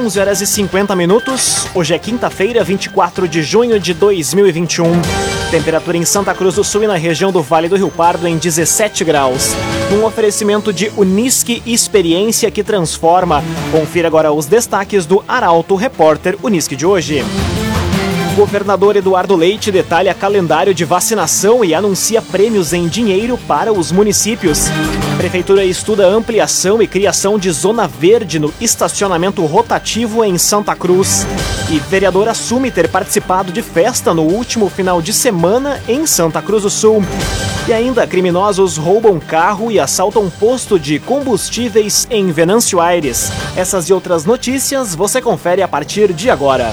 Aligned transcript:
11 0.00 0.18
horas 0.18 0.40
e 0.40 0.46
50 0.46 0.96
minutos. 0.96 1.66
Hoje 1.74 1.94
é 1.94 1.98
quinta-feira, 1.98 2.64
24 2.64 3.28
de 3.28 3.42
junho 3.42 3.78
de 3.78 3.92
2021. 3.92 4.92
Temperatura 5.50 5.98
em 5.98 6.06
Santa 6.06 6.32
Cruz 6.32 6.54
do 6.54 6.64
Sul 6.64 6.84
e 6.84 6.86
na 6.86 6.96
região 6.96 7.30
do 7.30 7.42
Vale 7.42 7.68
do 7.68 7.76
Rio 7.76 7.90
Pardo 7.90 8.26
em 8.26 8.38
17 8.38 9.04
graus. 9.04 9.54
Um 9.92 10.02
oferecimento 10.04 10.72
de 10.72 10.90
Unisque 10.96 11.62
Experiência 11.66 12.50
que 12.50 12.64
transforma. 12.64 13.44
Confira 13.70 14.08
agora 14.08 14.32
os 14.32 14.46
destaques 14.46 15.04
do 15.04 15.22
Arauto 15.28 15.74
Repórter 15.74 16.34
Unisque 16.42 16.74
de 16.74 16.86
hoje. 16.86 17.22
Governador 18.36 18.96
Eduardo 18.96 19.34
Leite 19.34 19.72
detalha 19.72 20.14
calendário 20.14 20.72
de 20.72 20.84
vacinação 20.84 21.64
e 21.64 21.74
anuncia 21.74 22.22
prêmios 22.22 22.72
em 22.72 22.86
dinheiro 22.86 23.36
para 23.36 23.72
os 23.72 23.90
municípios. 23.90 24.66
Prefeitura 25.16 25.64
estuda 25.64 26.06
ampliação 26.06 26.80
e 26.80 26.86
criação 26.86 27.38
de 27.38 27.50
zona 27.50 27.88
verde 27.88 28.38
no 28.38 28.52
estacionamento 28.60 29.44
rotativo 29.44 30.24
em 30.24 30.38
Santa 30.38 30.76
Cruz. 30.76 31.26
E 31.68 31.78
vereador 31.78 32.28
assume 32.28 32.70
ter 32.70 32.88
participado 32.88 33.52
de 33.52 33.62
festa 33.62 34.14
no 34.14 34.22
último 34.22 34.70
final 34.70 35.02
de 35.02 35.12
semana 35.12 35.80
em 35.88 36.06
Santa 36.06 36.40
Cruz 36.40 36.62
do 36.62 36.70
Sul. 36.70 37.04
E 37.68 37.72
ainda, 37.72 38.06
criminosos 38.06 38.76
roubam 38.76 39.20
carro 39.20 39.70
e 39.70 39.78
assaltam 39.78 40.30
posto 40.30 40.78
de 40.78 40.98
combustíveis 40.98 42.06
em 42.10 42.32
Venâncio 42.32 42.80
Aires. 42.80 43.30
Essas 43.56 43.88
e 43.88 43.92
outras 43.92 44.24
notícias 44.24 44.94
você 44.94 45.20
confere 45.20 45.62
a 45.62 45.68
partir 45.68 46.12
de 46.12 46.30
agora. 46.30 46.72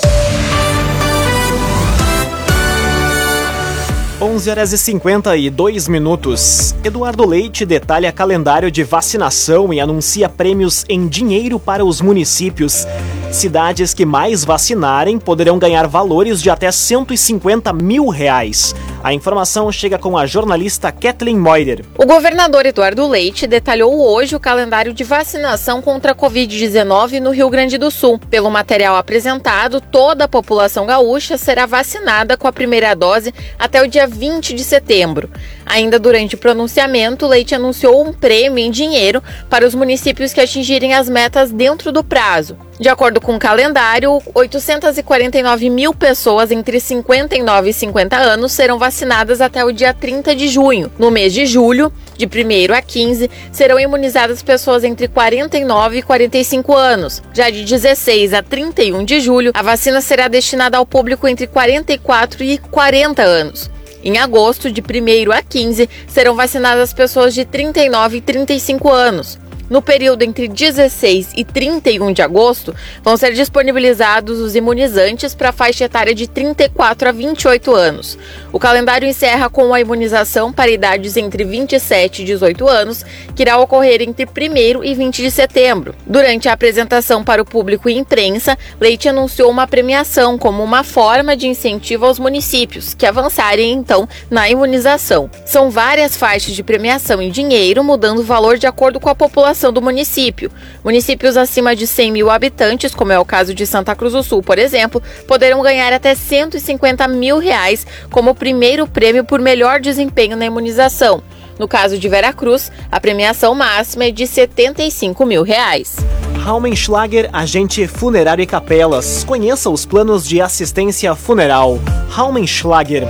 11 4.23 4.51
horas 4.51 4.71
e 4.71 4.77
52 4.77 5.87
minutos. 5.87 6.75
Eduardo 6.83 7.25
Leite 7.25 7.65
detalha 7.65 8.11
calendário 8.11 8.69
de 8.69 8.83
vacinação 8.83 9.73
e 9.73 9.79
anuncia 9.79 10.29
prêmios 10.29 10.85
em 10.87 11.07
dinheiro 11.07 11.59
para 11.59 11.83
os 11.83 12.01
municípios. 12.01 12.85
Cidades 13.31 13.95
que 13.95 14.05
mais 14.05 14.45
vacinarem 14.45 15.17
poderão 15.17 15.57
ganhar 15.57 15.87
valores 15.87 16.39
de 16.39 16.51
até 16.51 16.71
150 16.71 17.73
mil 17.73 18.09
reais. 18.09 18.75
A 19.03 19.11
informação 19.11 19.71
chega 19.71 19.97
com 19.97 20.15
a 20.15 20.27
jornalista 20.27 20.91
Kathleen 20.91 21.37
Moider. 21.37 21.83
O 21.97 22.05
governador 22.05 22.67
Eduardo 22.67 23.07
Leite 23.07 23.47
detalhou 23.47 23.99
hoje 23.99 24.35
o 24.35 24.39
calendário 24.39 24.93
de 24.93 25.03
vacinação 25.03 25.81
contra 25.81 26.11
a 26.11 26.15
Covid-19 26.15 27.19
no 27.19 27.31
Rio 27.31 27.49
Grande 27.49 27.79
do 27.79 27.89
Sul. 27.89 28.19
Pelo 28.29 28.51
material 28.51 28.95
apresentado, 28.95 29.81
toda 29.81 30.25
a 30.25 30.27
população 30.27 30.85
gaúcha 30.85 31.35
será 31.35 31.65
vacinada 31.65 32.37
com 32.37 32.47
a 32.47 32.53
primeira 32.53 32.93
dose 32.93 33.33
até 33.57 33.81
o 33.81 33.87
dia 33.87 34.10
20 34.11 34.53
de 34.53 34.63
setembro. 34.63 35.29
Ainda 35.65 35.97
durante 35.97 36.35
o 36.35 36.37
pronunciamento, 36.37 37.25
Leite 37.25 37.55
anunciou 37.55 38.05
um 38.05 38.13
prêmio 38.13 38.59
em 38.59 38.69
dinheiro 38.69 39.23
para 39.49 39.65
os 39.65 39.73
municípios 39.73 40.33
que 40.33 40.41
atingirem 40.41 40.93
as 40.93 41.09
metas 41.09 41.51
dentro 41.51 41.91
do 41.91 42.03
prazo. 42.03 42.57
De 42.81 42.89
acordo 42.89 43.21
com 43.21 43.35
o 43.35 43.39
calendário, 43.39 44.19
849 44.33 45.69
mil 45.69 45.93
pessoas 45.93 46.49
entre 46.49 46.79
59 46.79 47.69
e 47.69 47.73
50 47.73 48.17
anos 48.17 48.51
serão 48.53 48.79
vacinadas 48.79 49.39
até 49.39 49.63
o 49.63 49.71
dia 49.71 49.93
30 49.93 50.35
de 50.35 50.47
junho. 50.47 50.91
No 50.97 51.11
mês 51.11 51.31
de 51.31 51.45
julho, 51.45 51.93
de 52.17 52.25
1 52.25 52.73
a 52.73 52.81
15, 52.81 53.29
serão 53.51 53.79
imunizadas 53.79 54.41
pessoas 54.41 54.83
entre 54.83 55.07
49 55.07 55.99
e 55.99 56.01
45 56.01 56.75
anos. 56.75 57.21
Já 57.31 57.51
de 57.51 57.63
16 57.63 58.33
a 58.33 58.41
31 58.41 59.05
de 59.05 59.19
julho, 59.19 59.51
a 59.53 59.61
vacina 59.61 60.01
será 60.01 60.27
destinada 60.27 60.77
ao 60.77 60.85
público 60.85 61.27
entre 61.27 61.45
44 61.45 62.43
e 62.43 62.57
40 62.57 63.21
anos. 63.21 63.69
Em 64.03 64.17
agosto, 64.17 64.71
de 64.71 64.81
1 64.81 65.31
a 65.31 65.41
15, 65.41 65.89
serão 66.07 66.35
vacinadas 66.35 66.93
pessoas 66.93 67.33
de 67.33 67.45
39 67.45 68.17
e 68.17 68.21
35 68.21 68.91
anos. 68.91 69.40
No 69.71 69.81
período 69.81 70.23
entre 70.23 70.49
16 70.49 71.29
e 71.33 71.45
31 71.45 72.11
de 72.11 72.21
agosto, 72.21 72.75
vão 73.01 73.15
ser 73.15 73.31
disponibilizados 73.31 74.37
os 74.41 74.53
imunizantes 74.53 75.33
para 75.33 75.47
a 75.47 75.53
faixa 75.53 75.85
etária 75.85 76.13
de 76.13 76.27
34 76.27 77.07
a 77.07 77.11
28 77.13 77.73
anos. 77.73 78.17
O 78.51 78.59
calendário 78.59 79.07
encerra 79.07 79.49
com 79.49 79.73
a 79.73 79.79
imunização 79.79 80.51
para 80.51 80.69
idades 80.69 81.15
entre 81.15 81.45
27 81.45 82.21
e 82.21 82.25
18 82.25 82.67
anos, 82.67 83.05
que 83.33 83.43
irá 83.43 83.57
ocorrer 83.59 84.01
entre 84.01 84.25
1 84.25 84.83
e 84.83 84.93
20 84.93 85.21
de 85.21 85.31
setembro. 85.31 85.95
Durante 86.05 86.49
a 86.49 86.53
apresentação 86.53 87.23
para 87.23 87.41
o 87.41 87.45
público 87.45 87.89
e 87.89 87.97
imprensa, 87.97 88.57
Leite 88.77 89.07
anunciou 89.07 89.49
uma 89.49 89.67
premiação 89.67 90.37
como 90.37 90.61
uma 90.61 90.83
forma 90.83 91.33
de 91.33 91.47
incentivo 91.47 92.05
aos 92.05 92.19
municípios 92.19 92.93
que 92.93 93.05
avançarem 93.05 93.71
então 93.71 94.05
na 94.29 94.49
imunização. 94.49 95.31
São 95.45 95.71
várias 95.71 96.17
faixas 96.17 96.53
de 96.53 96.61
premiação 96.61 97.21
em 97.21 97.31
dinheiro, 97.31 97.85
mudando 97.85 98.19
o 98.19 98.25
valor 98.25 98.57
de 98.57 98.67
acordo 98.67 98.99
com 98.99 99.07
a 99.07 99.15
população 99.15 99.60
população 99.61 99.71
do 99.71 99.81
município. 99.81 100.51
Municípios 100.83 101.37
acima 101.37 101.75
de 101.75 101.85
100 101.85 102.11
mil 102.11 102.29
habitantes, 102.29 102.95
como 102.95 103.11
é 103.11 103.19
o 103.19 103.25
caso 103.25 103.53
de 103.53 103.67
Santa 103.67 103.95
Cruz 103.95 104.13
do 104.13 104.23
Sul, 104.23 104.41
por 104.41 104.57
exemplo, 104.57 105.01
poderão 105.27 105.61
ganhar 105.61 105.93
até 105.93 106.15
150 106.15 107.07
mil 107.07 107.37
reais 107.37 107.85
como 108.09 108.33
primeiro 108.33 108.87
prêmio 108.87 109.23
por 109.23 109.39
melhor 109.39 109.79
desempenho 109.79 110.35
na 110.35 110.45
imunização. 110.45 111.21
No 111.59 111.67
caso 111.67 111.97
de 111.99 112.09
Veracruz, 112.09 112.71
a 112.91 112.99
premiação 112.99 113.53
máxima 113.53 114.05
é 114.05 114.11
de 114.11 114.25
75 114.25 115.23
mil 115.25 115.43
reais. 115.43 115.97
Raumenschlager, 116.43 117.29
agente 117.31 117.85
funerário 117.87 118.41
e 118.41 118.47
capelas. 118.47 119.23
Conheça 119.23 119.69
os 119.69 119.85
planos 119.85 120.27
de 120.27 120.41
assistência 120.41 121.13
funeral. 121.13 121.79
Raumenschlager. 122.09 123.03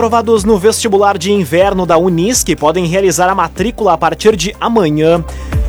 Aprovados 0.00 0.44
no 0.44 0.58
vestibular 0.58 1.18
de 1.18 1.30
inverno 1.30 1.84
da 1.84 1.98
Unisc 1.98 2.56
podem 2.56 2.86
realizar 2.86 3.28
a 3.28 3.34
matrícula 3.34 3.92
a 3.92 3.98
partir 3.98 4.34
de 4.34 4.56
amanhã. 4.58 5.22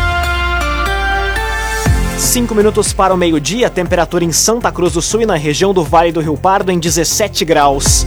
5 2.31 2.55
minutos 2.55 2.93
para 2.93 3.12
o 3.12 3.17
meio-dia, 3.17 3.69
temperatura 3.69 4.25
em 4.25 4.31
Santa 4.31 4.71
Cruz 4.71 4.93
do 4.93 5.03
Sul 5.03 5.23
e 5.23 5.27
na 5.27 5.35
região 5.35 5.75
do 5.75 5.82
Vale 5.82 6.12
do 6.12 6.21
Rio 6.21 6.37
Pardo 6.37 6.71
em 6.71 6.79
17 6.79 7.44
graus. 7.44 8.06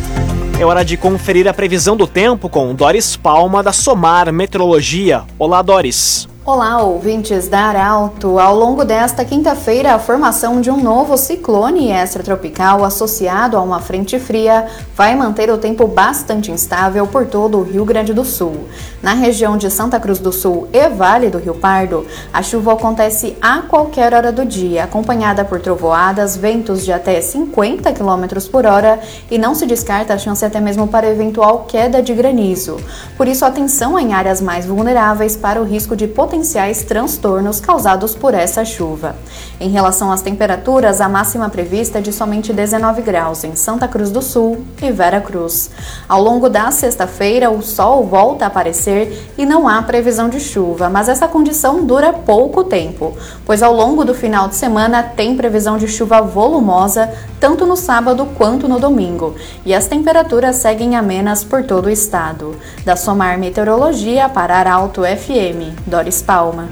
É 0.57 0.65
hora 0.65 0.81
de 0.85 0.95
conferir 0.95 1.45
a 1.45 1.53
previsão 1.53 1.97
do 1.97 2.07
tempo 2.07 2.47
com 2.47 2.73
Doris 2.73 3.17
Palma 3.17 3.61
da 3.61 3.73
Somar 3.73 4.31
Meteorologia. 4.31 5.25
Olá, 5.37 5.61
Doris. 5.61 6.29
Olá, 6.45 6.83
ouvintes 6.83 7.47
da 7.47 7.67
Arauto. 7.67 8.37
Ao 8.37 8.53
longo 8.53 8.83
desta 8.83 9.23
quinta-feira, 9.23 9.93
a 9.93 9.99
formação 9.99 10.59
de 10.59 10.69
um 10.69 10.75
novo 10.75 11.15
ciclone 11.15 11.89
extratropical 11.89 12.83
associado 12.83 13.55
a 13.55 13.61
uma 13.61 13.79
frente 13.79 14.19
fria 14.19 14.67
vai 14.93 15.15
manter 15.15 15.49
o 15.49 15.57
tempo 15.57 15.87
bastante 15.87 16.51
instável 16.51 17.07
por 17.07 17.27
todo 17.27 17.59
o 17.59 17.63
Rio 17.63 17.85
Grande 17.85 18.13
do 18.13 18.25
Sul. 18.25 18.67
Na 19.01 19.13
região 19.13 19.55
de 19.55 19.71
Santa 19.71 20.01
Cruz 20.01 20.19
do 20.19 20.33
Sul 20.33 20.67
e 20.73 20.89
Vale 20.89 21.29
do 21.29 21.37
Rio 21.37 21.55
Pardo, 21.55 22.05
a 22.33 22.43
chuva 22.43 22.73
acontece 22.73 23.37
a 23.41 23.61
qualquer 23.61 24.13
hora 24.13 24.29
do 24.29 24.43
dia, 24.43 24.83
acompanhada 24.83 25.45
por 25.45 25.61
trovoadas, 25.61 26.35
ventos 26.35 26.83
de 26.83 26.91
até 26.91 27.21
50 27.21 27.93
km 27.93 28.49
por 28.51 28.65
hora 28.65 28.99
e 29.31 29.37
não 29.37 29.55
se 29.55 29.65
descarta 29.65 30.13
a 30.13 30.17
chance 30.17 30.43
até 30.43 30.59
mesmo 30.59 30.89
para 30.89 31.09
eventual 31.09 31.63
queda 31.69 32.03
de 32.03 32.13
granizo. 32.13 32.75
Por 33.15 33.29
isso, 33.29 33.45
atenção 33.45 33.97
em 33.97 34.13
áreas 34.13 34.41
mais 34.41 34.65
vulneráveis 34.65 35.37
para 35.37 35.61
o 35.61 35.63
risco 35.63 35.95
de 35.95 36.05
potencial 36.05 36.32
potenciais 36.33 36.81
transtornos 36.81 37.59
causados 37.59 38.15
por 38.15 38.33
essa 38.33 38.65
chuva. 38.65 39.15
Em 39.59 39.69
relação 39.69 40.11
às 40.11 40.23
temperaturas, 40.23 40.99
a 40.99 41.07
máxima 41.07 41.47
prevista 41.47 41.99
é 41.99 42.01
de 42.01 42.11
somente 42.11 42.51
19 42.51 43.03
graus 43.03 43.43
em 43.43 43.55
Santa 43.55 43.87
Cruz 43.87 44.09
do 44.09 44.19
Sul 44.19 44.65
e 44.81 44.91
Vera 44.91 45.21
Cruz. 45.21 45.69
Ao 46.09 46.19
longo 46.19 46.49
da 46.49 46.71
sexta-feira, 46.71 47.51
o 47.51 47.61
sol 47.61 48.07
volta 48.07 48.45
a 48.45 48.47
aparecer 48.47 49.31
e 49.37 49.45
não 49.45 49.67
há 49.67 49.79
previsão 49.83 50.27
de 50.27 50.39
chuva, 50.39 50.89
mas 50.89 51.07
essa 51.07 51.27
condição 51.27 51.85
dura 51.85 52.11
pouco 52.11 52.63
tempo, 52.63 53.15
pois 53.45 53.61
ao 53.61 53.71
longo 53.71 54.03
do 54.03 54.15
final 54.15 54.47
de 54.47 54.55
semana 54.55 55.03
tem 55.03 55.37
previsão 55.37 55.77
de 55.77 55.87
chuva 55.87 56.19
volumosa, 56.19 57.11
tanto 57.39 57.63
no 57.63 57.75
sábado 57.75 58.27
quanto 58.35 58.67
no 58.67 58.79
domingo, 58.79 59.35
e 59.63 59.73
as 59.73 59.85
temperaturas 59.85 60.55
seguem 60.55 60.95
amenas 60.95 61.43
por 61.43 61.63
todo 61.63 61.85
o 61.85 61.91
estado. 61.91 62.55
Da 62.83 62.95
Somar 62.95 63.37
Meteorologia 63.37 64.27
para 64.29 64.57
Arauto 64.57 65.01
FM, 65.01 65.77
Doris 65.85 66.22
Palma. 66.25 66.69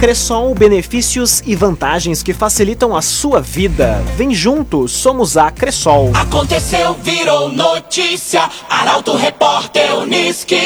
Cressol, 0.00 0.54
benefícios 0.54 1.42
e 1.46 1.54
vantagens 1.54 2.22
que 2.22 2.32
facilitam 2.32 2.96
a 2.96 3.02
sua 3.02 3.40
vida. 3.40 4.02
Vem 4.16 4.34
junto, 4.34 4.88
somos 4.88 5.36
a 5.36 5.50
Cressol. 5.50 6.10
Aconteceu, 6.14 6.94
virou 6.94 7.48
notícia. 7.48 8.48
Arauto 8.68 9.14
Repórter 9.14 9.94
Uniski. 9.98 10.56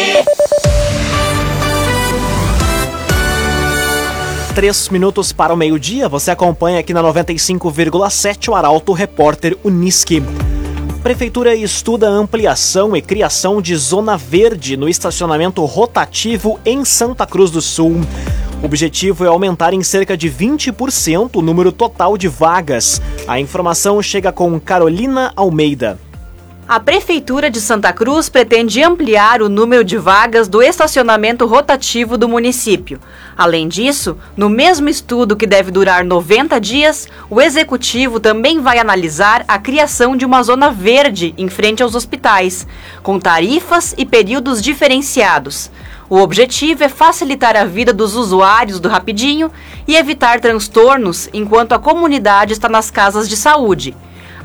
Três 4.54 4.88
minutos 4.88 5.32
para 5.34 5.52
o 5.52 5.56
meio-dia, 5.56 6.08
você 6.08 6.30
acompanha 6.30 6.80
aqui 6.80 6.94
na 6.94 7.02
95,7 7.02 8.48
o 8.48 8.54
Arauto 8.54 8.94
Repórter 8.94 9.54
Uniski. 9.62 10.22
Prefeitura 11.06 11.54
estuda 11.54 12.08
ampliação 12.08 12.96
e 12.96 13.00
criação 13.00 13.62
de 13.62 13.76
zona 13.76 14.16
verde 14.16 14.76
no 14.76 14.88
estacionamento 14.88 15.64
rotativo 15.64 16.58
em 16.66 16.84
Santa 16.84 17.24
Cruz 17.24 17.48
do 17.48 17.62
Sul. 17.62 18.00
O 18.60 18.66
objetivo 18.66 19.24
é 19.24 19.28
aumentar 19.28 19.72
em 19.72 19.84
cerca 19.84 20.16
de 20.16 20.28
20% 20.28 21.36
o 21.36 21.42
número 21.42 21.70
total 21.70 22.18
de 22.18 22.26
vagas. 22.26 23.00
A 23.28 23.38
informação 23.38 24.02
chega 24.02 24.32
com 24.32 24.58
Carolina 24.58 25.32
Almeida. 25.36 25.96
A 26.68 26.80
Prefeitura 26.80 27.48
de 27.48 27.60
Santa 27.60 27.92
Cruz 27.92 28.28
pretende 28.28 28.82
ampliar 28.82 29.40
o 29.40 29.48
número 29.48 29.84
de 29.84 29.96
vagas 29.96 30.48
do 30.48 30.60
estacionamento 30.60 31.46
rotativo 31.46 32.18
do 32.18 32.28
município. 32.28 32.98
Além 33.38 33.68
disso, 33.68 34.18
no 34.36 34.48
mesmo 34.48 34.88
estudo 34.88 35.36
que 35.36 35.46
deve 35.46 35.70
durar 35.70 36.04
90 36.04 36.60
dias, 36.60 37.06
o 37.30 37.40
Executivo 37.40 38.18
também 38.18 38.58
vai 38.58 38.80
analisar 38.80 39.44
a 39.46 39.60
criação 39.60 40.16
de 40.16 40.26
uma 40.26 40.42
zona 40.42 40.68
verde 40.68 41.32
em 41.38 41.48
frente 41.48 41.84
aos 41.84 41.94
hospitais, 41.94 42.66
com 43.00 43.20
tarifas 43.20 43.94
e 43.96 44.04
períodos 44.04 44.60
diferenciados. 44.60 45.70
O 46.10 46.18
objetivo 46.18 46.82
é 46.82 46.88
facilitar 46.88 47.54
a 47.54 47.64
vida 47.64 47.92
dos 47.92 48.16
usuários 48.16 48.80
do 48.80 48.88
Rapidinho 48.88 49.52
e 49.86 49.94
evitar 49.94 50.40
transtornos 50.40 51.28
enquanto 51.32 51.74
a 51.74 51.78
comunidade 51.78 52.52
está 52.52 52.68
nas 52.68 52.90
casas 52.90 53.28
de 53.28 53.36
saúde. 53.36 53.94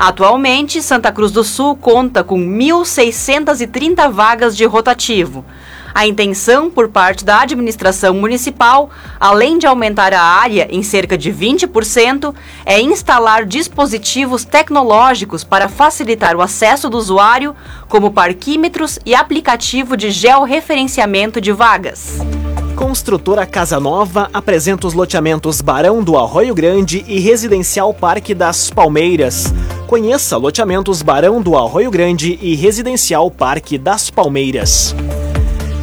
Atualmente, 0.02 0.82
Santa 0.82 1.12
Cruz 1.12 1.32
do 1.32 1.44
Sul 1.44 1.76
conta 1.76 2.24
com 2.24 2.36
1.630 2.36 4.10
vagas 4.10 4.58
de 4.58 4.66
rotativo. 4.66 5.46
A 5.94 6.08
intenção 6.08 6.72
por 6.72 6.90
parte 6.90 7.24
da 7.24 7.42
administração 7.42 8.16
municipal, 8.16 8.90
além 9.20 9.60
de 9.60 9.68
aumentar 9.68 10.12
a 10.12 10.24
área 10.24 10.68
em 10.72 10.82
cerca 10.82 11.16
de 11.16 11.32
20%, 11.32 12.34
é 12.66 12.82
instalar 12.82 13.46
dispositivos 13.46 14.44
tecnológicos 14.44 15.44
para 15.44 15.70
facilitar 15.70 16.36
o 16.36 16.42
acesso 16.42 16.90
do 16.90 16.98
usuário, 16.98 17.56
como 17.88 18.10
parquímetros 18.10 18.98
e 19.06 19.14
aplicativo 19.14 19.96
de 19.96 20.10
georreferenciamento 20.10 21.40
de 21.40 21.52
vagas. 21.52 22.18
Construtora 22.82 23.46
Casa 23.46 23.80
Nova 23.80 24.28
apresenta 24.34 24.88
os 24.88 24.96
loteamentos 24.96 25.62
Barão 25.62 26.04
do 26.04 26.18
Arroio 26.18 26.56
Grande 26.56 27.06
e 27.08 27.20
Residencial 27.20 27.94
Parque 27.94 28.34
das 28.34 28.72
Palmeiras. 28.72 29.54
Conheça 29.86 30.36
loteamentos 30.36 31.04
Barão 31.04 31.40
do 31.44 31.56
Arroio 31.56 31.92
Grande 31.92 32.40
e 32.42 32.56
Residencial 32.56 33.30
Parque 33.30 33.78
das 33.78 34.10
Palmeiras. 34.10 34.96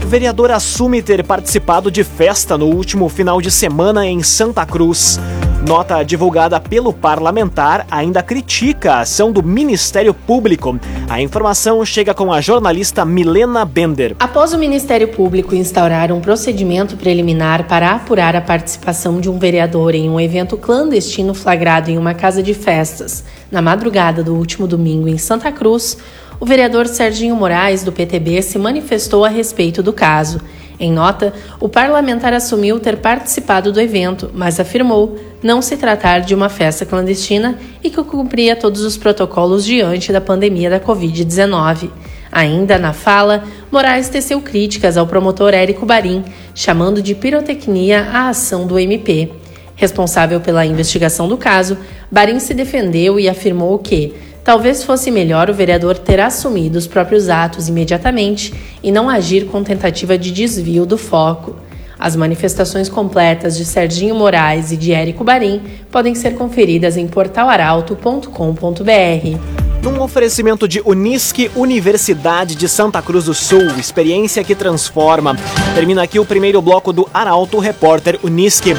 Vereador 0.08 0.50
assume 0.50 1.00
ter 1.00 1.22
participado 1.22 1.88
de 1.88 2.02
festa 2.02 2.58
no 2.58 2.66
último 2.66 3.08
final 3.08 3.40
de 3.40 3.52
semana 3.52 4.04
em 4.04 4.20
Santa 4.20 4.66
Cruz. 4.66 5.20
Nota 5.68 6.02
divulgada 6.02 6.58
pelo 6.58 6.94
parlamentar 6.94 7.86
ainda 7.90 8.22
critica 8.22 8.94
a 8.94 9.00
ação 9.00 9.30
do 9.30 9.42
Ministério 9.42 10.14
Público. 10.14 10.80
A 11.10 11.20
informação 11.20 11.84
chega 11.84 12.14
com 12.14 12.32
a 12.32 12.40
jornalista 12.40 13.04
Milena 13.04 13.66
Bender. 13.66 14.16
Após 14.18 14.54
o 14.54 14.58
Ministério 14.58 15.08
Público 15.08 15.54
instaurar 15.54 16.10
um 16.10 16.22
procedimento 16.22 16.96
preliminar 16.96 17.68
para 17.68 17.90
apurar 17.90 18.34
a 18.34 18.40
participação 18.40 19.20
de 19.20 19.28
um 19.28 19.38
vereador 19.38 19.94
em 19.94 20.08
um 20.08 20.18
evento 20.18 20.56
clandestino 20.56 21.34
flagrado 21.34 21.90
em 21.90 21.98
uma 21.98 22.14
casa 22.14 22.42
de 22.42 22.54
festas 22.54 23.22
na 23.50 23.60
madrugada 23.60 24.24
do 24.24 24.34
último 24.34 24.66
domingo 24.66 25.06
em 25.06 25.18
Santa 25.18 25.52
Cruz, 25.52 25.98
o 26.40 26.46
vereador 26.46 26.86
Serginho 26.86 27.34
Moraes, 27.34 27.82
do 27.82 27.92
PTB, 27.92 28.42
se 28.42 28.58
manifestou 28.58 29.24
a 29.24 29.28
respeito 29.28 29.82
do 29.82 29.92
caso. 29.92 30.40
Em 30.80 30.92
nota, 30.92 31.32
o 31.58 31.68
parlamentar 31.68 32.32
assumiu 32.32 32.78
ter 32.78 32.98
participado 32.98 33.72
do 33.72 33.80
evento, 33.80 34.30
mas 34.32 34.60
afirmou 34.60 35.18
não 35.42 35.60
se 35.60 35.76
tratar 35.76 36.20
de 36.20 36.34
uma 36.34 36.48
festa 36.48 36.86
clandestina 36.86 37.58
e 37.82 37.90
que 37.90 38.02
cumpria 38.04 38.54
todos 38.54 38.82
os 38.82 38.96
protocolos 38.96 39.64
diante 39.64 40.12
da 40.12 40.20
pandemia 40.20 40.70
da 40.70 40.78
Covid-19. 40.78 41.90
Ainda 42.30 42.78
na 42.78 42.92
fala, 42.92 43.42
Moraes 43.72 44.08
teceu 44.08 44.40
críticas 44.40 44.96
ao 44.96 45.06
promotor 45.06 45.54
Érico 45.54 45.84
Barim, 45.84 46.24
chamando 46.54 47.02
de 47.02 47.14
pirotecnia 47.14 48.02
a 48.12 48.28
ação 48.28 48.66
do 48.66 48.78
MP. 48.78 49.32
Responsável 49.74 50.40
pela 50.40 50.66
investigação 50.66 51.28
do 51.28 51.36
caso, 51.36 51.76
Barim 52.10 52.38
se 52.38 52.54
defendeu 52.54 53.18
e 53.18 53.28
afirmou 53.28 53.78
que 53.78 54.14
Talvez 54.48 54.82
fosse 54.82 55.10
melhor 55.10 55.50
o 55.50 55.52
vereador 55.52 55.98
ter 55.98 56.18
assumido 56.18 56.78
os 56.78 56.86
próprios 56.86 57.28
atos 57.28 57.68
imediatamente 57.68 58.54
e 58.82 58.90
não 58.90 59.06
agir 59.06 59.44
com 59.44 59.62
tentativa 59.62 60.16
de 60.16 60.30
desvio 60.30 60.86
do 60.86 60.96
foco. 60.96 61.56
As 61.98 62.16
manifestações 62.16 62.88
completas 62.88 63.58
de 63.58 63.66
Serginho 63.66 64.14
Moraes 64.14 64.72
e 64.72 64.76
de 64.78 64.90
Érico 64.90 65.22
Barim 65.22 65.60
podem 65.90 66.14
ser 66.14 66.34
conferidas 66.34 66.96
em 66.96 67.06
portalaralto.com.br. 67.06 69.82
Num 69.82 70.00
oferecimento 70.00 70.66
de 70.66 70.80
Unisque, 70.80 71.50
Universidade 71.54 72.54
de 72.54 72.70
Santa 72.70 73.02
Cruz 73.02 73.26
do 73.26 73.34
Sul, 73.34 73.66
experiência 73.78 74.42
que 74.42 74.54
transforma. 74.54 75.36
Termina 75.74 76.04
aqui 76.04 76.18
o 76.18 76.24
primeiro 76.24 76.62
bloco 76.62 76.90
do 76.90 77.06
Arauto 77.12 77.58
Repórter 77.58 78.18
Unisque. 78.22 78.74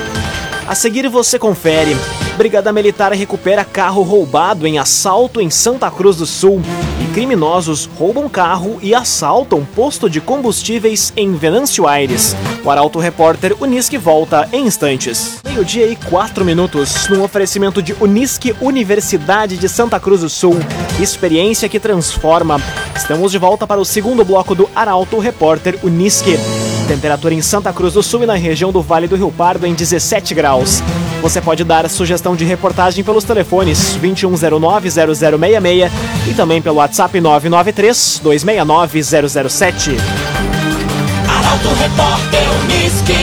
A 0.68 0.76
seguir 0.76 1.08
você 1.10 1.40
confere. 1.40 1.96
Brigada 2.38 2.72
Militar 2.72 3.12
recupera 3.12 3.66
carro 3.66 4.02
roubado 4.02 4.66
em 4.66 4.78
assalto 4.80 5.42
em 5.42 5.50
Santa 5.50 5.90
Cruz 5.92 6.18
do 6.18 6.26
Sul. 6.26 6.62
E 7.02 7.14
criminosos 7.14 7.90
roubam 7.98 8.30
carro 8.30 8.78
e 8.82 8.96
assaltam 8.96 9.66
posto 9.76 10.10
de 10.10 10.22
combustíveis 10.22 11.12
em 11.18 11.34
Venâncio 11.34 11.88
Aires. 11.88 12.36
O 12.64 12.70
Arauto 12.70 13.00
Repórter 13.00 13.56
Unisque 13.60 13.98
volta 13.98 14.48
em 14.54 14.68
instantes. 14.68 15.40
Meio-dia 15.44 15.88
e 15.88 15.96
quatro 15.96 16.46
minutos, 16.46 17.08
num 17.10 17.24
oferecimento 17.24 17.82
de 17.82 17.94
Unisque 18.00 18.56
Universidade 18.62 19.58
de 19.58 19.68
Santa 19.68 20.00
Cruz 20.00 20.22
do 20.22 20.30
Sul. 20.30 20.56
Experiência 21.00 21.68
que 21.68 21.80
transforma. 21.80 22.62
Estamos 22.96 23.32
de 23.32 23.38
volta 23.38 23.66
para 23.66 23.82
o 23.82 23.86
segundo 23.86 24.24
bloco 24.24 24.56
do 24.56 24.70
Arauto 24.76 25.20
Repórter 25.20 25.80
Unisque. 25.84 26.38
Temperatura 26.90 27.34
em 27.36 27.42
Santa 27.42 27.72
Cruz 27.72 27.94
do 27.94 28.02
Sul 28.02 28.24
e 28.24 28.26
na 28.26 28.34
região 28.34 28.72
do 28.72 28.82
Vale 28.82 29.08
do 29.08 29.16
Rio 29.16 29.32
Pardo 29.32 29.68
em 29.68 29.76
17 29.76 30.34
graus. 30.34 30.82
Você 31.22 31.40
pode 31.40 31.64
dar 31.64 31.88
sugestão 31.88 32.36
de 32.36 32.44
reportagem 32.44 33.04
pelos 33.04 33.24
telefones 33.24 33.96
2109-0066 34.02 35.92
e 36.28 36.34
também 36.34 36.64
pelo 36.64 36.78
WhatsApp 36.78 37.16
993-269-007. 37.20 39.98
Arauto 41.30 41.68
Repórter 41.76 42.42
Uniski. 42.64 43.14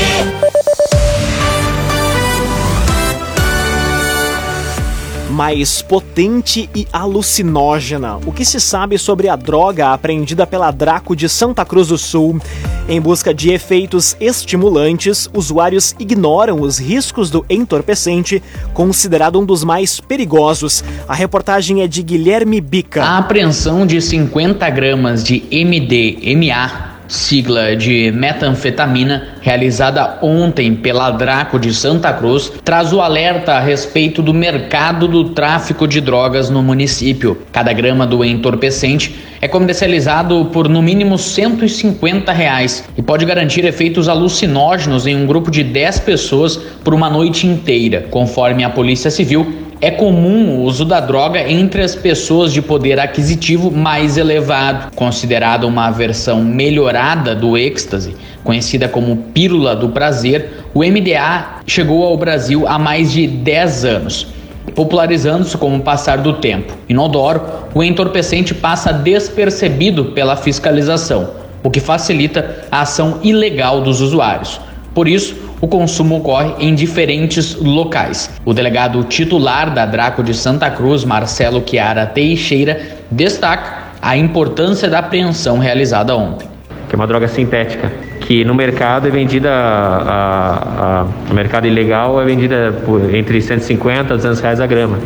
mais 5.29 5.83
potente 5.83 6.71
e 6.75 6.87
alucinógena. 6.91 8.17
O 8.25 8.33
que 8.33 8.43
se 8.43 8.59
sabe 8.59 8.97
sobre 8.97 9.29
a 9.29 9.37
droga 9.37 9.93
apreendida 9.93 10.47
pela 10.47 10.71
Draco 10.71 11.15
de 11.15 11.29
Santa 11.29 11.63
Cruz 11.63 11.89
do 11.89 11.99
Sul? 11.99 12.41
Em 12.89 13.01
busca 13.01 13.35
de 13.35 13.51
efeitos 13.51 14.17
estimulantes, 14.21 15.29
usuários 15.35 15.93
ignoram 15.99 16.61
os 16.61 16.79
riscos 16.79 17.31
do 17.31 17.45
entorpecente, 17.51 18.41
considerado 18.73 19.41
um 19.41 19.45
dos 19.45 19.65
mais 19.65 19.99
perigosos. 19.99 20.85
A 21.09 21.15
reportagem 21.15 21.83
é 21.83 21.89
de 21.89 22.01
Guilherme 22.01 22.61
Bica. 22.61 23.03
A 23.03 23.19
apreensão 23.19 23.85
de 23.85 24.01
50 24.01 24.71
gramas 24.71 25.25
de 25.25 25.43
MDMA 25.51 26.96
sigla 27.09 27.77
de 27.77 28.11
metanfetamina, 28.13 29.29
realizada 29.41 30.19
ontem 30.23 30.75
pela 30.75 31.11
Draco 31.11 31.59
de 31.59 31.73
Santa 31.75 32.13
Cruz, 32.13 32.53
traz 32.65 32.93
o 32.93 33.01
alerta 33.01 33.55
a 33.55 33.61
respeito 33.61 34.23
do 34.23 34.35
mercado 34.35 35.07
do 35.07 35.31
tráfico 35.31 35.87
de 35.87 36.01
drogas 36.01 36.51
no 36.51 36.63
município. 36.63 37.39
Cada 37.53 37.73
grama 37.73 38.07
do 38.07 38.25
entorpecente 38.25 39.15
é 39.41 39.49
comercializado 39.49 40.47
por 40.47 40.69
no 40.69 40.83
mínimo 40.83 41.19
150 41.19 42.33
reais 42.33 42.85
e 42.97 43.03
pode 43.03 43.25
garantir 43.25 43.65
efeitos 43.65 44.09
alucinógenos 44.09 45.07
em 45.07 45.15
um 45.17 45.27
grupo 45.27 45.51
de 45.51 45.63
10 45.63 46.01
pessoas 46.01 46.57
por 46.57 46.95
uma 46.95 47.11
noite 47.11 47.47
inteira, 47.47 48.07
conforme 48.11 48.65
a 48.65 48.71
Polícia 48.71 49.11
Civil 49.11 49.66
é 49.81 49.91
comum 49.91 50.57
o 50.57 50.63
uso 50.63 50.85
da 50.85 51.01
droga 51.01 51.51
entre 51.51 51.83
as 51.83 51.95
pessoas 51.95 52.53
de 52.53 52.63
poder 52.63 52.99
aquisitivo 52.99 53.71
mais 53.71 54.17
elevado, 54.17 54.91
considerada 54.95 55.67
uma 55.67 55.91
versão 55.91 56.43
melhorada 56.43 57.35
do 57.35 57.59
êxtase, 57.59 58.17
conhecida 58.43 58.89
como 58.89 59.17
pílula 59.17 59.77
do 59.77 59.91
prazer. 59.91 60.65
O 60.73 60.81
MDA 60.81 61.61
chegou 61.67 62.05
ao 62.05 62.17
Brasil 62.17 62.67
há 62.67 62.79
mais 62.79 63.13
de 63.13 63.27
10 63.27 63.85
anos 63.85 64.37
popularizando-se 64.75 65.57
com 65.57 65.75
o 65.75 65.81
passar 65.81 66.19
do 66.19 66.35
tempo. 66.35 66.75
Inodoro, 66.89 67.41
o 67.75 67.83
entorpecente 67.83 68.55
passa 68.55 68.93
despercebido 68.93 70.07
pela 70.07 70.37
fiscalização, 70.37 71.31
o 71.63 71.71
que 71.71 71.81
facilita 71.81 72.67
a 72.71 72.83
ação 72.83 73.21
ilegal 73.23 73.81
dos 73.81 74.01
usuários. 74.01 74.61
Por 74.95 75.09
isso, 75.09 75.35
o 75.61 75.67
consumo 75.67 76.17
ocorre 76.17 76.55
em 76.59 76.75
diferentes 76.75 77.55
locais. 77.55 78.31
O 78.45 78.53
delegado 78.53 79.03
titular 79.05 79.73
da 79.73 79.87
Draco 79.87 80.23
de 80.23 80.35
Santa 80.35 80.71
Cruz, 80.71 81.05
Marcelo 81.05 81.63
Chiara 81.67 82.07
Teixeira, 82.07 82.81
destaca 83.11 83.87
a 84.01 84.17
importância 84.17 84.89
da 84.89 84.99
apreensão 84.99 85.59
realizada 85.59 86.17
ontem. 86.17 86.49
Que 86.89 86.95
é 86.95 86.97
uma 86.97 87.07
droga 87.07 87.27
sintética, 87.27 87.91
que 88.21 88.45
no 88.45 88.55
mercado 88.55 89.09
é 89.09 89.11
vendida, 89.11 89.51
a, 89.51 91.01
a, 91.03 91.07
no 91.29 91.35
mercado 91.35 91.67
ilegal 91.67 92.21
é 92.21 92.25
vendida 92.25 92.73
por 92.85 93.13
entre 93.15 93.41
150 93.41 94.15
e 94.15 94.17
200 94.17 94.41
reais 94.41 94.61
a 94.61 94.67
grama. 94.67 94.99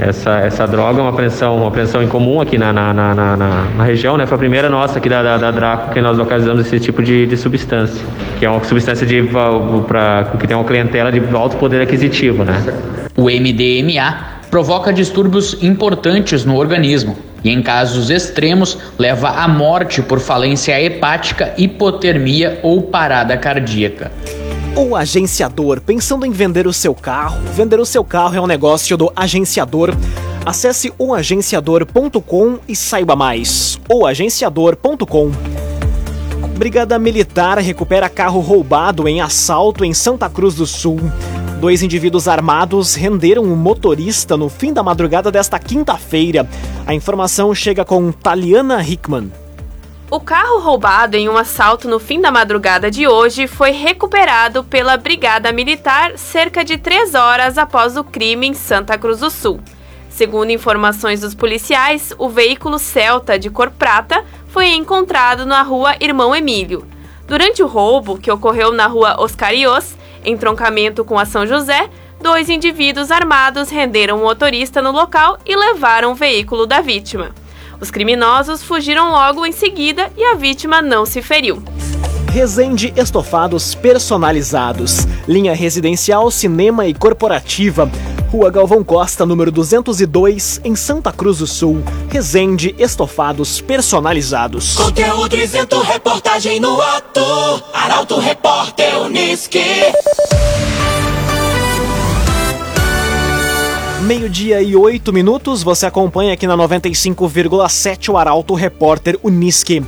Essa, 0.00 0.38
essa 0.40 0.66
droga 0.66 0.98
é 0.98 1.02
uma 1.02 1.10
apreensão, 1.10 1.58
uma 1.58 1.68
apreensão 1.68 2.02
incomum 2.02 2.40
aqui 2.40 2.56
na, 2.56 2.72
na, 2.72 2.94
na, 2.94 3.14
na, 3.14 3.36
na 3.36 3.84
região, 3.84 4.16
né? 4.16 4.24
Foi 4.26 4.36
a 4.36 4.38
primeira 4.38 4.70
nossa 4.70 4.98
aqui 4.98 5.08
da, 5.08 5.22
da, 5.22 5.36
da, 5.36 5.50
Draco 5.50 5.92
que 5.92 6.00
nós 6.00 6.16
localizamos 6.16 6.66
esse 6.66 6.80
tipo 6.80 7.02
de, 7.02 7.26
de 7.26 7.36
substância, 7.36 8.02
que 8.38 8.46
é 8.46 8.50
uma 8.50 8.64
substância 8.64 9.06
de, 9.06 9.22
pra, 9.86 10.32
que 10.38 10.46
tem 10.46 10.56
uma 10.56 10.64
clientela 10.64 11.12
de 11.12 11.22
alto 11.34 11.56
poder 11.56 11.82
aquisitivo, 11.82 12.44
né? 12.44 12.54
O 13.14 13.24
MDMA 13.24 14.40
provoca 14.50 14.90
distúrbios 14.90 15.62
importantes 15.62 16.44
no 16.46 16.56
organismo 16.56 17.16
e, 17.44 17.50
em 17.50 17.62
casos 17.62 18.08
extremos, 18.08 18.78
leva 18.98 19.28
à 19.28 19.46
morte 19.46 20.00
por 20.00 20.18
falência 20.18 20.80
hepática, 20.80 21.52
hipotermia 21.58 22.58
ou 22.62 22.82
parada 22.82 23.36
cardíaca. 23.36 24.10
O 24.76 24.94
agenciador, 24.94 25.80
pensando 25.80 26.24
em 26.24 26.30
vender 26.30 26.66
o 26.66 26.72
seu 26.72 26.94
carro? 26.94 27.40
Vender 27.54 27.80
o 27.80 27.84
seu 27.84 28.04
carro 28.04 28.36
é 28.36 28.40
um 28.40 28.46
negócio 28.46 28.96
do 28.96 29.12
agenciador. 29.16 29.92
Acesse 30.46 30.92
oagenciador.com 30.96 32.58
e 32.68 32.76
saiba 32.76 33.16
mais. 33.16 33.78
oagenciador.com 33.88 35.32
Brigada 36.56 36.98
Militar 36.98 37.58
recupera 37.58 38.08
carro 38.08 38.40
roubado 38.40 39.08
em 39.08 39.20
assalto 39.20 39.84
em 39.84 39.92
Santa 39.92 40.30
Cruz 40.30 40.54
do 40.54 40.66
Sul. 40.66 41.00
Dois 41.60 41.82
indivíduos 41.82 42.28
armados 42.28 42.94
renderam 42.94 43.42
um 43.42 43.56
motorista 43.56 44.36
no 44.36 44.48
fim 44.48 44.72
da 44.72 44.82
madrugada 44.82 45.30
desta 45.30 45.58
quinta-feira. 45.58 46.48
A 46.86 46.94
informação 46.94 47.54
chega 47.54 47.84
com 47.84 48.12
Taliana 48.12 48.82
Hickman. 48.82 49.30
O 50.12 50.18
carro 50.18 50.58
roubado 50.58 51.16
em 51.16 51.28
um 51.28 51.36
assalto 51.36 51.88
no 51.88 52.00
fim 52.00 52.20
da 52.20 52.32
madrugada 52.32 52.90
de 52.90 53.06
hoje 53.06 53.46
foi 53.46 53.70
recuperado 53.70 54.64
pela 54.64 54.96
Brigada 54.96 55.52
Militar 55.52 56.18
cerca 56.18 56.64
de 56.64 56.76
três 56.76 57.14
horas 57.14 57.56
após 57.56 57.96
o 57.96 58.02
crime 58.02 58.48
em 58.48 58.52
Santa 58.52 58.98
Cruz 58.98 59.20
do 59.20 59.30
Sul. 59.30 59.60
Segundo 60.08 60.50
informações 60.50 61.20
dos 61.20 61.32
policiais, 61.32 62.12
o 62.18 62.28
veículo 62.28 62.76
Celta 62.76 63.38
de 63.38 63.50
cor 63.50 63.70
prata 63.70 64.24
foi 64.48 64.70
encontrado 64.70 65.46
na 65.46 65.62
rua 65.62 65.94
Irmão 66.00 66.34
Emílio. 66.34 66.84
Durante 67.28 67.62
o 67.62 67.68
roubo, 67.68 68.18
que 68.18 68.32
ocorreu 68.32 68.72
na 68.72 68.88
rua 68.88 69.14
Oscar 69.16 69.54
Ios, 69.54 69.94
em 70.24 70.36
troncamento 70.36 71.04
com 71.04 71.20
a 71.20 71.24
São 71.24 71.46
José, 71.46 71.88
dois 72.20 72.48
indivíduos 72.48 73.12
armados 73.12 73.70
renderam 73.70 74.18
o 74.18 74.22
motorista 74.22 74.82
no 74.82 74.90
local 74.90 75.38
e 75.46 75.54
levaram 75.54 76.10
o 76.10 76.16
veículo 76.16 76.66
da 76.66 76.80
vítima. 76.80 77.30
Os 77.80 77.90
criminosos 77.90 78.62
fugiram 78.62 79.10
logo 79.10 79.46
em 79.46 79.52
seguida 79.52 80.10
e 80.16 80.22
a 80.24 80.34
vítima 80.34 80.82
não 80.82 81.06
se 81.06 81.22
feriu. 81.22 81.62
Resende 82.30 82.92
Estofados 82.96 83.74
Personalizados. 83.74 85.06
Linha 85.26 85.54
residencial, 85.54 86.30
cinema 86.30 86.86
e 86.86 86.94
corporativa. 86.94 87.90
Rua 88.30 88.48
Galvão 88.50 88.84
Costa, 88.84 89.26
número 89.26 89.50
202, 89.50 90.60
em 90.62 90.76
Santa 90.76 91.10
Cruz 91.10 91.38
do 91.38 91.46
Sul. 91.46 91.82
Resende 92.08 92.72
Estofados 92.78 93.60
Personalizados. 93.60 94.76
Conteúdo 94.76 95.36
isento, 95.36 95.80
reportagem 95.80 96.60
no 96.60 96.80
ato. 96.80 97.20
Arauto 97.72 98.20
Repórter 98.20 99.00
Uniski. 99.00 99.64
Meio-dia 104.10 104.60
e 104.60 104.74
oito 104.74 105.12
minutos, 105.12 105.62
você 105.62 105.86
acompanha 105.86 106.32
aqui 106.32 106.44
na 106.44 106.56
95,7 106.56 108.08
o 108.08 108.16
Arauto 108.16 108.54
Repórter 108.54 109.16
Uniski. 109.22 109.84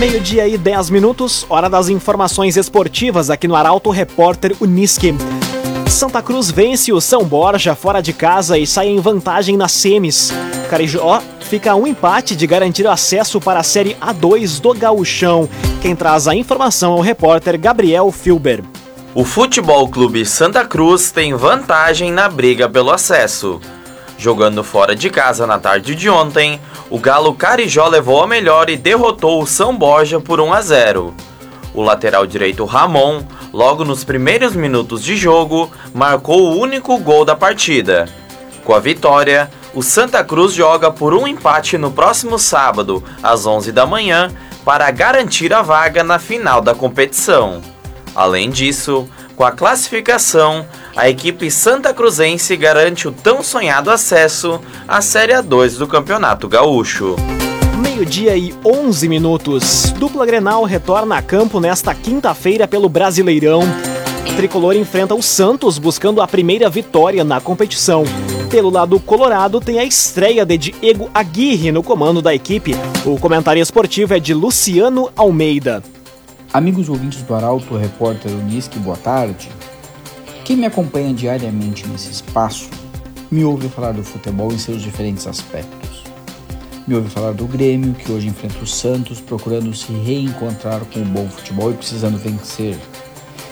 Meio-dia 0.00 0.48
e 0.48 0.56
10 0.56 0.88
minutos, 0.88 1.44
hora 1.46 1.68
das 1.68 1.90
informações 1.90 2.56
esportivas 2.56 3.28
aqui 3.28 3.46
no 3.46 3.54
Arauto 3.54 3.90
Repórter 3.90 4.56
Uniski. 4.58 5.14
Santa 5.86 6.22
Cruz 6.22 6.50
vence 6.50 6.90
o 6.90 7.02
São 7.02 7.22
Borja 7.22 7.74
fora 7.74 8.00
de 8.00 8.14
casa 8.14 8.56
e 8.56 8.66
sai 8.66 8.88
em 8.88 8.98
vantagem 8.98 9.58
nas 9.58 9.72
semis. 9.72 10.32
Carijó 10.70 11.20
fica 11.42 11.74
um 11.74 11.86
empate 11.86 12.34
de 12.34 12.46
garantir 12.46 12.86
acesso 12.86 13.42
para 13.42 13.60
a 13.60 13.62
Série 13.62 13.94
A2 13.96 14.58
do 14.58 14.72
Gauchão. 14.72 15.46
Quem 15.82 15.94
traz 15.94 16.26
a 16.26 16.34
informação 16.34 16.94
é 16.94 16.96
o 16.96 17.02
repórter 17.02 17.60
Gabriel 17.60 18.10
Filber. 18.10 18.64
O 19.14 19.22
Futebol 19.22 19.86
Clube 19.86 20.24
Santa 20.24 20.64
Cruz 20.64 21.10
tem 21.10 21.34
vantagem 21.34 22.10
na 22.10 22.26
briga 22.26 22.70
pelo 22.70 22.90
acesso. 22.90 23.60
Jogando 24.20 24.62
fora 24.62 24.94
de 24.94 25.08
casa 25.08 25.46
na 25.46 25.58
tarde 25.58 25.94
de 25.94 26.10
ontem, 26.10 26.60
o 26.90 26.98
Galo 26.98 27.32
Carijó 27.32 27.88
levou 27.88 28.22
a 28.22 28.26
melhor 28.26 28.68
e 28.68 28.76
derrotou 28.76 29.42
o 29.42 29.46
São 29.46 29.74
Borja 29.74 30.20
por 30.20 30.42
1 30.42 30.52
a 30.52 30.60
0. 30.60 31.14
O 31.72 31.82
lateral 31.82 32.26
direito 32.26 32.66
Ramon, 32.66 33.22
logo 33.50 33.82
nos 33.82 34.04
primeiros 34.04 34.54
minutos 34.54 35.02
de 35.02 35.16
jogo, 35.16 35.72
marcou 35.94 36.38
o 36.38 36.58
único 36.58 36.98
gol 36.98 37.24
da 37.24 37.34
partida. 37.34 38.10
Com 38.62 38.74
a 38.74 38.78
vitória, 38.78 39.50
o 39.72 39.82
Santa 39.82 40.22
Cruz 40.22 40.52
joga 40.52 40.90
por 40.90 41.14
um 41.14 41.26
empate 41.26 41.78
no 41.78 41.90
próximo 41.90 42.38
sábado, 42.38 43.02
às 43.22 43.46
11 43.46 43.72
da 43.72 43.86
manhã, 43.86 44.30
para 44.66 44.90
garantir 44.90 45.54
a 45.54 45.62
vaga 45.62 46.04
na 46.04 46.18
final 46.18 46.60
da 46.60 46.74
competição. 46.74 47.62
Além 48.14 48.50
disso, 48.50 49.08
com 49.40 49.46
a 49.46 49.52
classificação, 49.52 50.66
a 50.94 51.08
equipe 51.08 51.50
santa 51.50 51.94
cruzense 51.94 52.54
garante 52.58 53.08
o 53.08 53.10
tão 53.10 53.42
sonhado 53.42 53.90
acesso 53.90 54.60
à 54.86 55.00
Série 55.00 55.32
A2 55.32 55.78
do 55.78 55.86
Campeonato 55.86 56.46
Gaúcho. 56.46 57.16
Meio-dia 57.82 58.36
e 58.36 58.54
11 58.62 59.08
minutos. 59.08 59.94
Dupla 59.96 60.26
Grenal 60.26 60.64
retorna 60.64 61.16
a 61.16 61.22
campo 61.22 61.58
nesta 61.58 61.94
quinta-feira 61.94 62.68
pelo 62.68 62.86
Brasileirão. 62.86 63.62
O 64.30 64.36
tricolor 64.36 64.76
enfrenta 64.76 65.14
o 65.14 65.22
Santos 65.22 65.78
buscando 65.78 66.20
a 66.20 66.28
primeira 66.28 66.68
vitória 66.68 67.24
na 67.24 67.40
competição. 67.40 68.04
Pelo 68.50 68.68
lado 68.68 69.00
colorado, 69.00 69.58
tem 69.58 69.78
a 69.78 69.84
estreia 69.84 70.44
de 70.44 70.58
Diego 70.58 71.08
Aguirre 71.14 71.72
no 71.72 71.82
comando 71.82 72.20
da 72.20 72.34
equipe. 72.34 72.76
O 73.06 73.18
comentário 73.18 73.62
esportivo 73.62 74.12
é 74.12 74.20
de 74.20 74.34
Luciano 74.34 75.10
Almeida. 75.16 75.82
Amigos 76.52 76.88
ouvintes 76.88 77.22
do 77.22 77.32
Arauto, 77.32 77.76
repórter 77.76 78.32
Unisque, 78.32 78.76
boa 78.80 78.96
tarde. 78.96 79.48
Quem 80.44 80.56
me 80.56 80.66
acompanha 80.66 81.14
diariamente 81.14 81.86
nesse 81.86 82.10
espaço 82.10 82.68
me 83.30 83.44
ouve 83.44 83.68
falar 83.68 83.92
do 83.92 84.02
futebol 84.02 84.52
em 84.52 84.58
seus 84.58 84.82
diferentes 84.82 85.28
aspectos. 85.28 86.02
Me 86.88 86.96
ouve 86.96 87.08
falar 87.08 87.30
do 87.34 87.46
Grêmio, 87.46 87.94
que 87.94 88.10
hoje 88.10 88.26
enfrenta 88.26 88.58
o 88.58 88.66
Santos, 88.66 89.20
procurando 89.20 89.72
se 89.72 89.92
reencontrar 89.92 90.80
com 90.86 91.00
o 91.00 91.04
bom 91.04 91.28
futebol 91.28 91.70
e 91.70 91.74
precisando 91.74 92.18
vencer. 92.18 92.76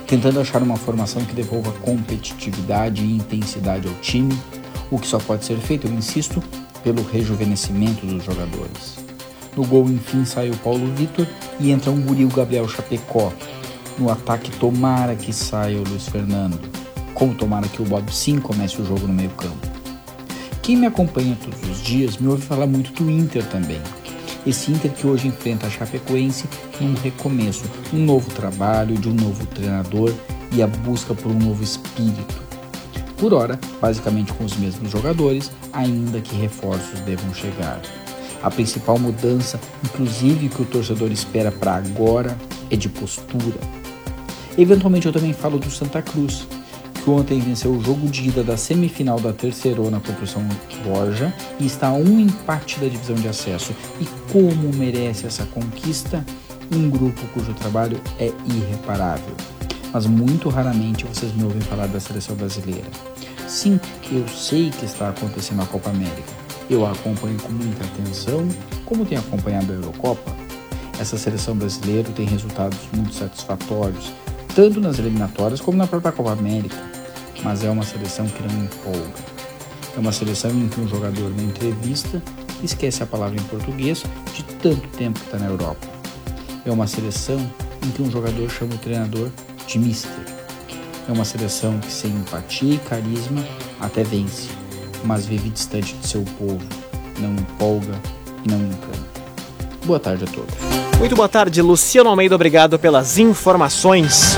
Tentando 0.05 0.41
achar 0.41 0.61
uma 0.61 0.77
formação 0.77 1.25
que 1.25 1.37
devolva 1.37 1.71
competitividade 1.75 3.05
e 3.05 3.17
intensidade 3.17 3.87
ao 3.87 3.95
time, 4.01 4.37
o 4.91 4.99
que 4.99 5.07
só 5.07 5.21
pode 5.21 5.45
ser 5.45 5.59
feito, 5.59 5.87
eu 5.87 5.93
insisto, 5.93 6.43
pelo 6.83 7.05
rejuvenescimento 7.05 8.05
dos 8.05 8.25
jogadores. 8.25 9.08
No 9.59 9.67
gol, 9.67 9.91
enfim, 9.91 10.25
sai 10.25 10.51
o 10.51 10.57
Paulo 10.59 10.87
Vitor 10.95 11.27
e 11.59 11.73
entra 11.73 11.91
um 11.91 12.01
guri, 12.01 12.25
o 12.25 12.29
Gabriel 12.29 12.69
Chapecó. 12.69 13.33
No 13.99 14.09
ataque, 14.09 14.53
tomara 14.53 15.17
que 15.17 15.33
saia 15.33 15.81
o 15.81 15.83
Luiz 15.83 16.07
Fernando. 16.07 16.61
Como 17.13 17.35
tomara 17.35 17.67
que 17.67 17.83
o 17.83 17.85
Bob 17.85 18.09
sim 18.15 18.39
comece 18.39 18.81
o 18.81 18.87
jogo 18.87 19.09
no 19.09 19.13
meio 19.13 19.31
campo. 19.31 19.67
Quem 20.63 20.77
me 20.77 20.87
acompanha 20.87 21.37
todos 21.43 21.61
os 21.69 21.83
dias 21.83 22.19
me 22.19 22.29
ouve 22.29 22.43
falar 22.43 22.69
muito 22.69 22.93
do 22.93 23.11
Inter 23.11 23.45
também. 23.47 23.81
Esse 24.47 24.71
Inter 24.71 24.93
que 24.93 25.09
hoje 25.09 25.27
enfrenta 25.27 25.67
a 25.67 25.71
Chapecoense 25.71 26.45
num 26.81 26.95
recomeço, 26.95 27.65
um 27.93 27.99
novo 27.99 28.31
trabalho 28.31 28.97
de 28.97 29.09
um 29.09 29.15
novo 29.15 29.45
treinador 29.47 30.15
e 30.53 30.63
a 30.63 30.69
busca 30.69 31.15
por 31.15 31.33
um 31.33 31.39
novo 31.41 31.65
espírito. 31.65 32.41
Por 33.17 33.35
hora, 33.35 33.59
basicamente 33.81 34.33
com 34.35 34.45
os 34.45 34.57
mesmos 34.57 34.93
jogadores, 34.93 35.51
ainda 35.73 36.21
que 36.21 36.37
reforços 36.37 37.01
devam 37.01 37.35
chegar. 37.35 37.81
A 38.43 38.51
principal 38.51 38.99
mudança, 38.99 39.59
inclusive 39.85 40.49
que 40.49 40.63
o 40.63 40.65
torcedor 40.65 41.11
espera 41.11 41.51
para 41.51 41.75
agora, 41.75 42.37
é 42.71 42.77
de 42.77 42.89
postura. 42.89 43.59
Eventualmente 44.57 45.07
eu 45.07 45.13
também 45.13 45.33
falo 45.33 45.59
do 45.59 45.71
Santa 45.71 46.03
Cruz, 46.03 46.47
que 46.93 47.11
ontem 47.11 47.41
venceu 47.41 47.73
o 47.73 47.83
jogo 47.83 48.09
de 48.09 48.29
ida 48.29 48.43
da 48.43 48.57
semifinal 48.57 49.19
da 49.19 49.33
terceirona 49.33 50.01
contra 50.01 50.25
o 50.25 50.27
São 50.27 50.47
Borja 50.85 51.33
e 51.59 51.67
está 51.67 51.89
a 51.89 51.93
um 51.93 52.21
empate 52.21 52.79
da 52.79 52.87
divisão 52.87 53.17
de 53.17 53.29
acesso. 53.29 53.73
E 54.01 54.07
como 54.33 54.75
merece 54.75 55.27
essa 55.27 55.45
conquista 55.47 56.25
um 56.71 56.91
grupo 56.91 57.21
cujo 57.29 57.55
trabalho 57.55 58.01
é 58.19 58.31
irreparável. 58.45 59.35
Mas 59.93 60.07
muito 60.07 60.49
raramente 60.49 61.05
vocês 61.07 61.35
me 61.35 61.45
ouvem 61.45 61.63
falar 61.63 61.87
da 61.87 61.99
seleção 61.99 62.37
brasileira. 62.37 62.89
Sim, 63.47 63.81
eu 64.13 64.29
sei 64.29 64.71
que 64.71 64.85
está 64.85 65.09
acontecendo 65.09 65.63
a 65.63 65.67
Copa 65.67 65.89
América 65.89 66.38
eu 66.71 66.87
a 66.87 66.93
acompanho 66.93 67.39
com 67.41 67.51
muita 67.51 67.85
atenção, 67.85 68.47
como 68.85 69.07
tenho 69.07 69.21
acompanhado 69.21 69.73
a 69.73 69.77
Eurocopa. 69.77 70.31
Essa 70.99 71.17
seleção 71.17 71.57
brasileira 71.57 72.11
tem 72.11 72.27
resultados 72.27 72.79
muito 72.93 73.15
satisfatórios, 73.15 74.13
tanto 74.55 74.81
nas 74.81 74.99
eliminatórias 74.99 75.61
como 75.61 75.79
na 75.79 75.87
própria 75.87 76.13
Copa 76.13 76.33
América, 76.33 76.77
mas 77.43 77.65
é 77.65 77.71
uma 77.71 77.85
seleção 77.85 78.27
que 78.27 78.43
não 78.43 78.65
empolga. 78.65 79.39
É 79.97 80.01
uma 80.01 80.13
seleção 80.13 80.51
em 80.51 80.69
que 80.69 80.81
um 80.81 80.89
jogador 80.89 81.31
na 81.31 81.43
entrevista 81.43 82.23
esquece 82.63 83.03
a 83.03 83.07
palavra 83.07 83.41
em 83.41 83.45
português 83.45 84.03
de 84.35 84.43
tanto 84.43 84.87
tempo 84.89 85.19
que 85.21 85.27
está 85.27 85.39
na 85.39 85.47
Europa. 85.47 85.87
É 86.65 86.71
uma 86.71 86.87
seleção 86.87 87.39
em 87.87 87.91
que 87.91 88.03
um 88.03 88.11
jogador 88.11 88.51
chama 88.51 88.75
o 88.75 88.79
treinador 88.79 89.31
de 89.67 89.79
mister. 89.79 90.11
É 91.09 91.13
uma 91.13 91.25
seleção 91.25 91.79
que 91.79 91.91
sem 91.91 92.11
empatia 92.11 92.75
e 92.75 92.79
carisma 92.79 93.43
até 93.81 94.03
vence, 94.03 94.49
mas 95.05 95.27
vive 95.27 95.51
distante 95.51 95.95
de 95.95 96.07
seu 96.07 96.23
povo, 96.39 96.61
não 97.19 97.33
empolga 97.33 97.95
e 98.45 98.51
não 98.51 98.59
encanta. 98.59 99.09
Boa 99.85 100.01
tarde 100.01 100.25
a 100.25 100.27
todos. 100.27 100.55
Muito 100.99 101.15
boa 101.15 101.29
tarde, 101.29 101.63
Luciano 101.63 102.11
Almeida, 102.11 102.35
obrigado 102.35 102.79
pelas 102.79 103.19
informações. 103.19 104.37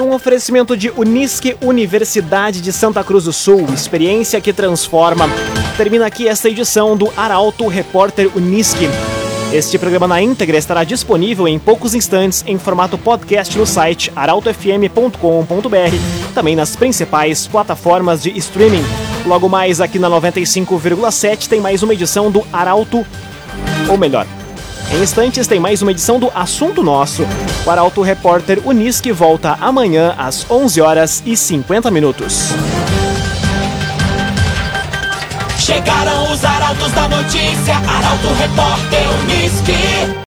Um 0.00 0.12
oferecimento 0.12 0.76
de 0.76 0.90
Unisque 0.90 1.56
Universidade 1.62 2.60
de 2.60 2.72
Santa 2.72 3.04
Cruz 3.04 3.24
do 3.24 3.32
Sul, 3.32 3.64
experiência 3.72 4.40
que 4.40 4.52
transforma. 4.52 5.26
Termina 5.76 6.06
aqui 6.06 6.26
esta 6.26 6.48
edição 6.48 6.96
do 6.96 7.12
Arauto 7.16 7.68
Repórter 7.68 8.28
Unisque. 8.36 8.88
Este 9.52 9.78
programa 9.78 10.08
na 10.08 10.20
íntegra 10.20 10.58
estará 10.58 10.82
disponível 10.82 11.46
em 11.46 11.60
poucos 11.60 11.94
instantes 11.94 12.42
em 12.44 12.58
formato 12.58 12.98
podcast 12.98 13.56
no 13.56 13.64
site 13.64 14.10
arautofm.com.br, 14.16 16.34
também 16.34 16.56
nas 16.56 16.74
principais 16.74 17.46
plataformas 17.46 18.20
de 18.20 18.36
streaming. 18.36 19.13
Logo 19.24 19.48
mais 19.48 19.80
aqui 19.80 19.98
na 19.98 20.08
95,7 20.10 21.48
tem 21.48 21.60
mais 21.60 21.82
uma 21.82 21.94
edição 21.94 22.30
do 22.30 22.46
Arauto, 22.52 23.06
ou 23.88 23.96
melhor, 23.96 24.26
em 24.92 25.02
instantes 25.02 25.46
tem 25.46 25.58
mais 25.58 25.80
uma 25.80 25.90
edição 25.90 26.20
do 26.20 26.30
Assunto 26.34 26.82
Nosso. 26.82 27.26
O 27.64 27.70
Arauto 27.70 28.02
Repórter 28.02 28.60
Unisque 28.64 29.10
volta 29.12 29.56
amanhã 29.60 30.14
às 30.18 30.48
11 30.50 30.80
horas 30.80 31.22
e 31.24 31.36
50 31.36 31.90
minutos. 31.90 32.50
Chegaram 35.58 36.30
os 36.30 36.44
arautos 36.44 36.92
da 36.92 37.08
notícia, 37.08 37.74
Arauto 37.76 38.28
Repórter 38.38 39.02
Unisque. 39.22 40.14